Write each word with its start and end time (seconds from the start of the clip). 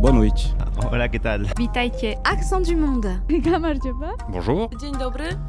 Boa 0.00 0.12
noite. 0.12 0.54
Hola, 0.86 1.08
¿qué 1.08 1.18
tal? 1.18 1.46
Accent 2.24 2.60
du 2.60 2.76
monde. 2.76 3.06
Bonjour. 4.30 4.70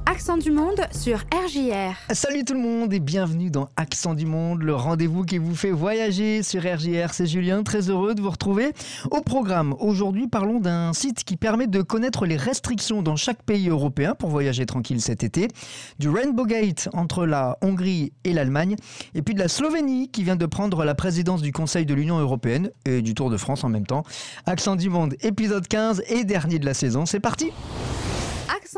Accent 0.05 0.37
du 0.37 0.51
monde 0.51 0.81
sur 0.91 1.19
RJR. 1.19 1.95
Salut 2.11 2.43
tout 2.43 2.55
le 2.55 2.59
monde 2.59 2.91
et 2.93 2.99
bienvenue 2.99 3.49
dans 3.49 3.69
Accent 3.77 4.15
du 4.15 4.25
Monde, 4.25 4.63
le 4.63 4.75
rendez-vous 4.75 5.23
qui 5.23 5.37
vous 5.37 5.55
fait 5.55 5.71
voyager 5.71 6.43
sur 6.43 6.61
RJR. 6.61 7.13
C'est 7.13 7.27
Julien, 7.27 7.63
très 7.63 7.89
heureux 7.89 8.15
de 8.15 8.21
vous 8.21 8.31
retrouver. 8.31 8.73
Au 9.11 9.21
programme, 9.21 9.75
aujourd'hui, 9.79 10.27
parlons 10.27 10.59
d'un 10.59 10.93
site 10.93 11.23
qui 11.23 11.37
permet 11.37 11.67
de 11.67 11.81
connaître 11.81 12.25
les 12.25 12.35
restrictions 12.35 13.01
dans 13.01 13.15
chaque 13.15 13.43
pays 13.43 13.69
européen 13.69 14.15
pour 14.15 14.29
voyager 14.29 14.65
tranquille 14.65 14.99
cet 14.99 15.23
été, 15.23 15.47
du 15.99 16.09
Rainbow 16.09 16.45
Gate 16.45 16.89
entre 16.93 17.25
la 17.25 17.57
Hongrie 17.61 18.11
et 18.23 18.33
l'Allemagne, 18.33 18.75
et 19.13 19.21
puis 19.21 19.35
de 19.35 19.39
la 19.39 19.47
Slovénie 19.47 20.09
qui 20.09 20.23
vient 20.23 20.35
de 20.35 20.45
prendre 20.45 20.83
la 20.83 20.95
présidence 20.95 21.41
du 21.41 21.51
Conseil 21.51 21.85
de 21.85 21.93
l'Union 21.93 22.19
européenne 22.19 22.71
et 22.85 23.01
du 23.01 23.13
Tour 23.13 23.29
de 23.29 23.37
France 23.37 23.63
en 23.63 23.69
même 23.69 23.85
temps. 23.85 24.03
Accent 24.45 24.75
du 24.75 24.89
Monde, 24.89 25.15
épisode 25.21 25.67
15 25.67 26.03
et 26.07 26.23
dernier 26.23 26.59
de 26.59 26.65
la 26.65 26.73
saison. 26.73 27.05
C'est 27.05 27.19
parti! 27.19 27.51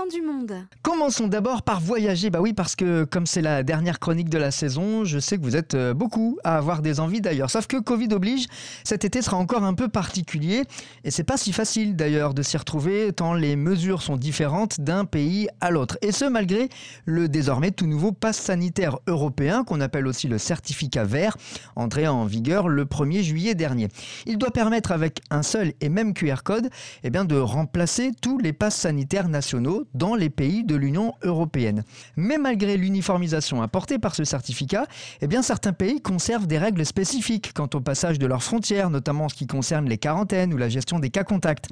Du 0.09 0.21
monde. 0.21 0.53
Commençons 0.83 1.27
d'abord 1.27 1.63
par 1.63 1.81
voyager. 1.81 2.29
Bah 2.29 2.39
oui, 2.39 2.53
parce 2.53 2.77
que 2.77 3.03
comme 3.03 3.25
c'est 3.25 3.41
la 3.41 3.61
dernière 3.61 3.99
chronique 3.99 4.29
de 4.29 4.37
la 4.37 4.49
saison, 4.49 5.03
je 5.03 5.19
sais 5.19 5.37
que 5.37 5.43
vous 5.43 5.57
êtes 5.57 5.73
euh, 5.73 5.93
beaucoup 5.93 6.39
à 6.45 6.55
avoir 6.55 6.81
des 6.81 7.01
envies 7.01 7.19
d'ailleurs. 7.19 7.51
Sauf 7.51 7.67
que 7.67 7.75
Covid 7.75 8.07
oblige, 8.13 8.47
cet 8.85 9.03
été 9.03 9.21
sera 9.21 9.35
encore 9.35 9.63
un 9.63 9.73
peu 9.73 9.89
particulier. 9.89 10.63
Et 11.03 11.11
c'est 11.11 11.25
pas 11.25 11.35
si 11.35 11.51
facile 11.51 11.97
d'ailleurs 11.97 12.33
de 12.33 12.41
s'y 12.41 12.55
retrouver 12.55 13.11
tant 13.11 13.33
les 13.33 13.57
mesures 13.57 14.01
sont 14.01 14.15
différentes 14.15 14.79
d'un 14.79 15.03
pays 15.03 15.49
à 15.59 15.71
l'autre. 15.71 15.97
Et 16.01 16.13
ce, 16.13 16.23
malgré 16.23 16.69
le 17.03 17.27
désormais 17.27 17.71
tout 17.71 17.85
nouveau 17.85 18.13
pass 18.13 18.37
sanitaire 18.37 18.97
européen, 19.07 19.65
qu'on 19.65 19.81
appelle 19.81 20.07
aussi 20.07 20.29
le 20.29 20.37
certificat 20.37 21.03
vert, 21.03 21.35
entré 21.75 22.07
en 22.07 22.23
vigueur 22.23 22.69
le 22.69 22.85
1er 22.85 23.23
juillet 23.23 23.55
dernier. 23.55 23.89
Il 24.25 24.37
doit 24.37 24.51
permettre 24.51 24.93
avec 24.93 25.19
un 25.31 25.43
seul 25.43 25.73
et 25.81 25.89
même 25.89 26.13
QR 26.13 26.43
code 26.45 26.69
eh 27.03 27.09
bien, 27.09 27.25
de 27.25 27.35
remplacer 27.35 28.11
tous 28.21 28.39
les 28.39 28.53
passes 28.53 28.77
sanitaires 28.77 29.27
nationaux 29.27 29.80
dans 29.93 30.15
les 30.15 30.29
pays 30.29 30.63
de 30.63 30.75
l'Union 30.75 31.13
européenne. 31.23 31.83
Mais 32.15 32.37
malgré 32.37 32.77
l'uniformisation 32.77 33.61
apportée 33.61 33.99
par 33.99 34.15
ce 34.15 34.23
certificat, 34.23 34.85
eh 35.21 35.27
certains 35.41 35.73
pays 35.73 36.01
conservent 36.01 36.47
des 36.47 36.57
règles 36.57 36.85
spécifiques 36.85 37.53
quant 37.53 37.69
au 37.73 37.79
passage 37.79 38.19
de 38.19 38.27
leurs 38.27 38.43
frontières, 38.43 38.89
notamment 38.89 39.25
en 39.25 39.29
ce 39.29 39.35
qui 39.35 39.47
concerne 39.47 39.87
les 39.89 39.97
quarantaines 39.97 40.53
ou 40.53 40.57
la 40.57 40.69
gestion 40.69 40.99
des 40.99 41.09
cas 41.09 41.23
contacts. 41.23 41.67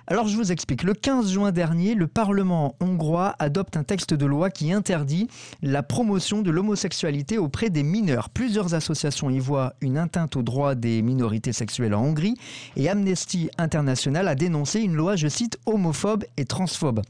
Alors 0.07 0.29
je 0.29 0.37
vous 0.37 0.53
explique. 0.53 0.85
Le 0.85 0.95
15 0.95 1.33
juin 1.33 1.51
dernier, 1.51 1.97
le 1.97 2.07
Parlement 2.07 2.77
hongrois 2.81 3.35
adopte 3.41 3.77
un 3.77 3.83
texte 3.83 4.15
de 4.15 4.27
loi 4.27 4.51
qui 4.51 4.73
interdit 4.73 5.27
la 5.63 5.83
promotion 5.83 6.43
de 6.43 6.51
l'homosexualité 6.53 7.39
auprès 7.39 7.71
des 7.71 7.83
mineurs. 7.83 8.31
Plusieurs 8.31 8.75
associations 8.75 9.31
y 9.31 9.41
voient 9.41 9.75
une 9.81 9.99
atteinte 9.99 10.37
aux 10.37 10.43
droits 10.43 10.77
des 10.77 11.03
minorités 11.03 11.53
sexuelles 11.53 11.95
en 11.95 12.05
Hongrie 12.05 12.37
et 12.77 12.89
Amnesty 12.89 13.51
International 13.59 14.29
a 14.29 14.37
dénoncé 14.37 14.81
une 14.81 14.95
loi, 14.95 15.17
je 15.17 15.27
cite, 15.27 15.59
homophobe 15.67 16.25
et 16.37 16.45
transphobe. 16.45 17.03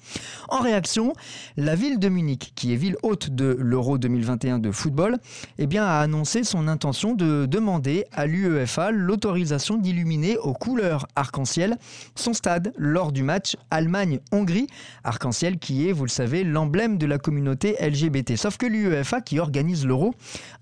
En 0.49 0.61
réaction, 0.61 1.13
la 1.57 1.75
ville 1.75 1.99
de 1.99 2.09
Munich, 2.09 2.53
qui 2.55 2.73
est 2.73 2.77
ville 2.77 2.97
hôte 3.03 3.31
de 3.31 3.57
l'Euro 3.59 3.99
2021 3.99 4.59
de 4.59 4.71
football, 4.71 5.19
eh 5.59 5.79
a 5.79 6.01
annoncé 6.01 6.45
son 6.45 6.69
intention 6.69 7.15
de 7.15 7.47
demander 7.47 8.05
à 8.13 8.27
l'UEFA 8.27 8.91
l'autorisation 8.91 9.79
d'illuminer 9.79 10.37
aux 10.39 10.53
couleurs 10.53 11.07
arc-en-ciel 11.17 11.77
son 12.15 12.33
stade 12.35 12.73
lors 12.77 13.13
du 13.13 13.23
match 13.23 13.57
Allemagne-Hongrie. 13.71 14.67
Arc-en-ciel 15.05 15.59
qui 15.59 15.89
est, 15.89 15.93
vous 15.93 16.05
le 16.05 16.11
savez, 16.11 16.45
l'emblème 16.45 16.99
de 16.99 17.07
la 17.07 17.19
communauté 17.19 17.77
LGBT. 17.81 18.37
Sauf 18.37 18.57
que 18.57 18.67
l'UEFA, 18.67 19.21
qui 19.21 19.39
organise 19.39 19.87
l'Euro, 19.87 20.15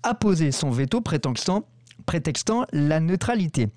a 0.03 0.13
posé 0.13 0.51
son 0.51 0.69
veto 0.69 1.01
prétextant 1.01 2.65
la 2.71 2.99
neutralité. 2.99 3.69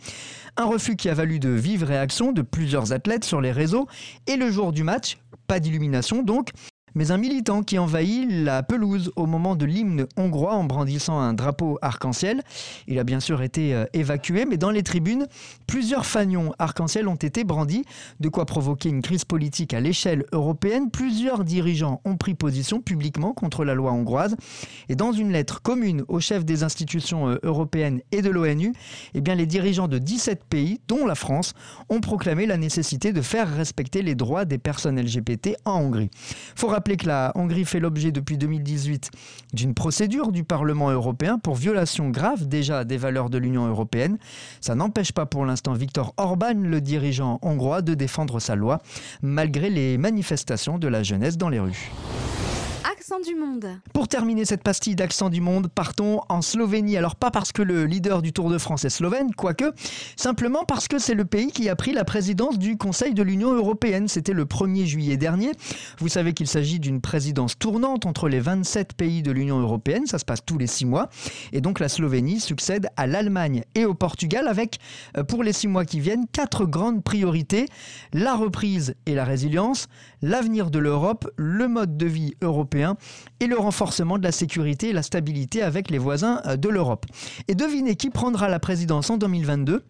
Un 0.56 0.64
refus 0.64 0.96
qui 0.96 1.08
a 1.08 1.14
valu 1.14 1.40
de 1.40 1.48
vives 1.48 1.84
réactions 1.84 2.32
de 2.32 2.42
plusieurs 2.42 2.92
athlètes 2.92 3.24
sur 3.24 3.40
les 3.40 3.52
réseaux 3.52 3.88
et 4.26 4.36
le 4.36 4.50
jour 4.50 4.72
du 4.72 4.84
match, 4.84 5.18
pas 5.54 5.60
d'illumination 5.60 6.24
donc, 6.24 6.50
mais 6.94 7.10
un 7.10 7.16
militant 7.16 7.62
qui 7.62 7.78
envahit 7.78 8.28
la 8.30 8.62
pelouse 8.62 9.12
au 9.16 9.26
moment 9.26 9.56
de 9.56 9.64
l'hymne 9.64 10.06
hongrois 10.16 10.54
en 10.54 10.64
brandissant 10.64 11.18
un 11.18 11.34
drapeau 11.34 11.78
arc-en-ciel. 11.82 12.42
Il 12.86 12.98
a 12.98 13.04
bien 13.04 13.20
sûr 13.20 13.42
été 13.42 13.74
euh, 13.74 13.84
évacué, 13.92 14.44
mais 14.44 14.56
dans 14.56 14.70
les 14.70 14.82
tribunes, 14.82 15.26
plusieurs 15.66 16.06
fanions 16.06 16.52
arc-en-ciel 16.58 17.08
ont 17.08 17.14
été 17.14 17.44
brandis, 17.44 17.84
de 18.20 18.28
quoi 18.28 18.46
provoquer 18.46 18.88
une 18.88 19.02
crise 19.02 19.24
politique 19.24 19.74
à 19.74 19.80
l'échelle 19.80 20.24
européenne. 20.32 20.90
Plusieurs 20.90 21.44
dirigeants 21.44 22.00
ont 22.04 22.16
pris 22.16 22.34
position 22.34 22.80
publiquement 22.80 23.32
contre 23.32 23.64
la 23.64 23.74
loi 23.74 23.92
hongroise. 23.92 24.36
Et 24.88 24.96
dans 24.96 25.12
une 25.12 25.32
lettre 25.32 25.62
commune 25.62 26.04
aux 26.08 26.20
chefs 26.20 26.44
des 26.44 26.62
institutions 26.62 27.28
euh, 27.28 27.38
européennes 27.42 28.00
et 28.12 28.22
de 28.22 28.30
l'ONU, 28.30 28.72
eh 29.14 29.20
les 29.34 29.46
dirigeants 29.46 29.88
de 29.88 29.98
17 29.98 30.44
pays, 30.44 30.80
dont 30.86 31.06
la 31.06 31.14
France, 31.14 31.54
ont 31.88 32.00
proclamé 32.00 32.46
la 32.46 32.56
nécessité 32.56 33.12
de 33.12 33.20
faire 33.20 33.52
respecter 33.52 34.02
les 34.02 34.14
droits 34.14 34.44
des 34.44 34.58
personnes 34.58 35.00
LGBT 35.00 35.56
en 35.64 35.80
Hongrie. 35.80 36.10
Rappeler 36.84 36.96
que 36.98 37.06
la 37.06 37.32
Hongrie 37.34 37.64
fait 37.64 37.80
l'objet 37.80 38.12
depuis 38.12 38.36
2018 38.36 39.10
d'une 39.54 39.72
procédure 39.72 40.32
du 40.32 40.44
Parlement 40.44 40.90
européen 40.90 41.38
pour 41.38 41.54
violation 41.54 42.10
grave 42.10 42.46
déjà 42.46 42.84
des 42.84 42.98
valeurs 42.98 43.30
de 43.30 43.38
l'Union 43.38 43.66
européenne. 43.66 44.18
Ça 44.60 44.74
n'empêche 44.74 45.10
pas 45.10 45.24
pour 45.24 45.46
l'instant 45.46 45.72
Viktor 45.72 46.12
Orban, 46.18 46.52
le 46.60 46.82
dirigeant 46.82 47.38
hongrois, 47.40 47.80
de 47.80 47.94
défendre 47.94 48.38
sa 48.38 48.54
loi, 48.54 48.82
malgré 49.22 49.70
les 49.70 49.96
manifestations 49.96 50.76
de 50.76 50.88
la 50.88 51.02
jeunesse 51.02 51.38
dans 51.38 51.48
les 51.48 51.58
rues. 51.58 51.90
Pour 53.92 54.08
terminer 54.08 54.46
cette 54.46 54.62
pastille 54.62 54.96
d'accent 54.96 55.28
du 55.28 55.42
monde, 55.42 55.68
partons 55.68 56.22
en 56.30 56.40
Slovénie. 56.40 56.96
Alors 56.96 57.16
pas 57.16 57.30
parce 57.30 57.52
que 57.52 57.60
le 57.60 57.84
leader 57.84 58.22
du 58.22 58.32
Tour 58.32 58.48
de 58.48 58.56
France 58.56 58.86
est 58.86 58.90
slovène, 58.90 59.34
quoique, 59.34 59.66
simplement 60.16 60.64
parce 60.64 60.88
que 60.88 60.98
c'est 60.98 61.12
le 61.12 61.26
pays 61.26 61.48
qui 61.48 61.68
a 61.68 61.76
pris 61.76 61.92
la 61.92 62.06
présidence 62.06 62.58
du 62.58 62.78
Conseil 62.78 63.12
de 63.12 63.22
l'Union 63.22 63.52
européenne. 63.52 64.08
C'était 64.08 64.32
le 64.32 64.46
1er 64.46 64.86
juillet 64.86 65.18
dernier. 65.18 65.52
Vous 65.98 66.08
savez 66.08 66.32
qu'il 66.32 66.46
s'agit 66.46 66.80
d'une 66.80 67.02
présidence 67.02 67.58
tournante 67.58 68.06
entre 68.06 68.26
les 68.26 68.40
27 68.40 68.94
pays 68.94 69.22
de 69.22 69.32
l'Union 69.32 69.60
européenne. 69.60 70.06
Ça 70.06 70.18
se 70.18 70.24
passe 70.24 70.42
tous 70.42 70.56
les 70.56 70.66
six 70.66 70.86
mois. 70.86 71.10
Et 71.52 71.60
donc 71.60 71.80
la 71.80 71.90
Slovénie 71.90 72.40
succède 72.40 72.88
à 72.96 73.06
l'Allemagne 73.06 73.64
et 73.74 73.84
au 73.84 73.92
Portugal 73.92 74.48
avec, 74.48 74.78
euh, 75.18 75.24
pour 75.24 75.42
les 75.42 75.52
six 75.52 75.68
mois 75.68 75.84
qui 75.84 76.00
viennent, 76.00 76.24
quatre 76.32 76.64
grandes 76.64 77.04
priorités. 77.04 77.66
La 78.14 78.34
reprise 78.34 78.94
et 79.04 79.14
la 79.14 79.24
résilience, 79.24 79.88
l'avenir 80.24 80.70
de 80.70 80.78
l'Europe, 80.78 81.30
le 81.36 81.68
mode 81.68 81.96
de 81.96 82.06
vie 82.06 82.34
européen 82.40 82.96
et 83.40 83.46
le 83.46 83.58
renforcement 83.58 84.18
de 84.18 84.24
la 84.24 84.32
sécurité 84.32 84.88
et 84.88 84.92
la 84.92 85.02
stabilité 85.02 85.62
avec 85.62 85.90
les 85.90 85.98
voisins 85.98 86.40
euh, 86.46 86.56
de 86.56 86.68
l'Europe. 86.68 87.04
Et 87.46 87.54
devinez 87.54 87.94
qui 87.94 88.08
prendra 88.08 88.48
la 88.48 88.58
présidence 88.58 89.10
en 89.10 89.18
2022 89.18 89.84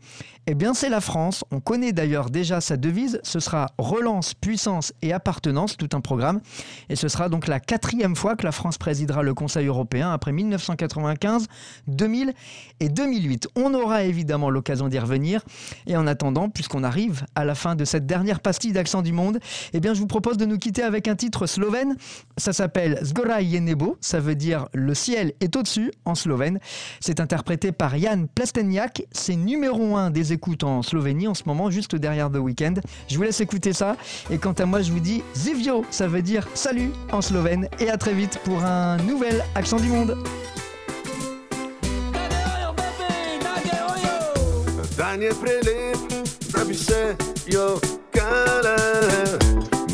Eh 0.47 0.55
bien 0.55 0.75
c'est 0.75 0.89
la 0.89 1.01
France. 1.01 1.45
On 1.53 1.61
connaît 1.61 1.93
d'ailleurs 1.93 2.31
déjà 2.31 2.61
sa 2.61 2.77
devise. 2.77 3.21
Ce 3.23 3.39
sera 3.39 3.71
relance, 3.79 4.35
puissance 4.35 4.93
et 5.03 5.13
appartenance, 5.13 5.77
tout 5.77 5.91
un 5.93 6.01
programme. 6.01 6.41
Et 6.89 6.97
ce 6.97 7.07
sera 7.07 7.29
donc 7.29 7.47
la 7.47 7.61
quatrième 7.61 8.17
fois 8.17 8.35
que 8.35 8.45
la 8.45 8.53
France 8.53 8.77
présidera 8.77 9.23
le 9.23 9.35
Conseil 9.35 9.69
européen 9.69 10.11
après 10.11 10.33
1995, 10.33 11.47
2000 11.87 12.35
et 12.81 12.89
2008. 12.89 13.49
On 13.55 13.73
aura 13.73 14.03
évidemment 14.03 14.51
l'occasion 14.51 14.89
d'y 14.89 14.99
revenir. 14.99 15.45
Et 15.87 15.97
en 15.97 16.09
attendant, 16.09 16.49
puisqu'on 16.49 16.83
arrive 16.83 17.25
à 17.37 17.45
la 17.45 17.55
fin 17.55 17.77
de 17.77 17.85
cette 17.85 18.07
dernière 18.07 18.41
pastille 18.41 18.73
d'accent 18.73 19.03
du 19.03 19.13
monde, 19.13 19.39
eh 19.73 19.79
bien 19.79 19.95
je 19.95 20.01
vous 20.01 20.09
propose 20.09 20.24
de 20.33 20.45
nous 20.47 20.59
quitter 20.59 20.83
avec 20.83 21.07
un 21.07 21.17
titre 21.17 21.47
slovène. 21.47 21.97
Ça 22.39 22.53
s'appelle 22.53 22.99
Zgoraj 23.03 23.61
nebo, 23.61 23.99
ça 24.01 24.21
veut 24.21 24.35
dire 24.35 24.67
le 24.73 24.95
ciel 24.95 25.35
est 25.41 25.55
au-dessus 25.55 25.93
en 26.05 26.15
slovène. 26.15 26.59
C'est 27.01 27.21
interprété 27.21 27.73
par 27.73 27.99
Jan 27.99 28.25
Plestenjak. 28.35 29.05
C'est 29.13 29.37
numéro 29.37 29.97
1 29.97 30.11
des 30.11 30.33
écoutes 30.33 30.65
en 30.65 30.83
Slovénie 30.83 31.29
en 31.29 31.35
ce 31.35 31.43
moment, 31.47 31.71
juste 31.71 31.95
derrière 31.95 32.31
The 32.31 32.37
Weeknd. 32.37 32.75
Je 33.09 33.17
vous 33.17 33.23
laisse 33.23 33.41
écouter 33.41 33.73
ça. 33.73 33.97
Et 34.31 34.39
quant 34.39 34.53
à 34.53 34.65
moi, 34.65 34.81
je 34.81 34.91
vous 34.91 35.01
dis 35.01 35.23
Zivio, 35.37 35.85
ça 35.91 36.09
veut 36.09 36.23
dire 36.23 36.49
salut 36.55 36.91
en 37.13 37.21
slovène. 37.21 37.69
Et 37.79 37.91
à 37.91 37.99
très 37.99 38.15
vite 38.15 38.41
pour 38.45 38.65
un 38.65 38.97
nouvel 38.99 39.45
accent 39.55 39.79
du 39.79 39.89
monde. 39.89 40.17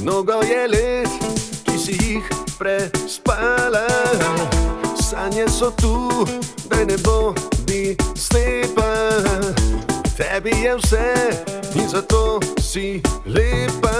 Mnogo 0.03 0.33
je 0.33 0.69
let, 0.69 1.09
ki 1.65 1.79
si 1.79 1.93
jih 1.93 2.25
prespala. 2.59 3.87
Sanje 4.97 5.45
so 5.49 5.71
tu, 5.77 6.11
da 6.69 6.85
ne 6.85 6.97
bo 7.05 7.35
bi 7.67 7.97
slepa. 8.17 9.21
Tebi 10.17 10.57
je 10.65 10.77
vse 10.77 11.13
in 11.75 11.89
zato 11.89 12.41
si 12.61 13.03
lepa. 13.27 13.93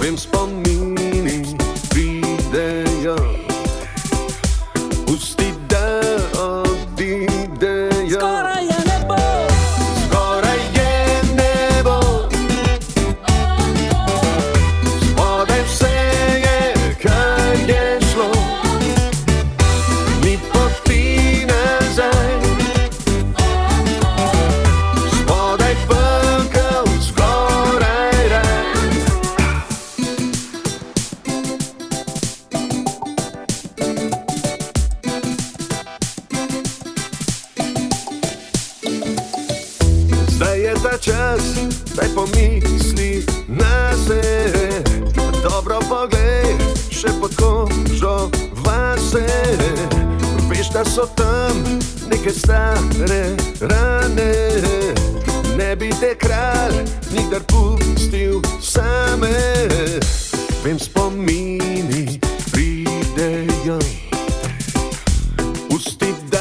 Vem 0.00 0.18
spomini 0.18 1.56
pridejo, 1.88 3.16
pusti 5.06 5.45
Ta 40.96 41.02
čas, 41.02 41.42
daj 41.94 42.08
pomisli 42.14 43.24
na 43.48 43.92
sebe. 44.08 44.80
Dobro 45.44 45.76
poglej, 45.88 46.56
še 46.88 47.12
pod 47.20 47.36
kožo 47.36 48.30
vase. 48.64 49.28
Veš, 50.48 50.72
da 50.72 50.84
so 50.88 51.04
tam 51.12 51.52
neke 52.08 52.32
stare 52.32 53.36
rane. 53.60 54.32
Ne 55.60 55.76
bi 55.76 55.92
te 56.00 56.16
kralj 56.16 56.80
nikdar 57.12 57.44
pustil 57.44 58.40
same. 58.64 59.36
Vem 60.64 60.80
spomini 60.80 62.16
pridejo, 62.48 63.76
pusti 65.68 66.14
da 66.32 66.35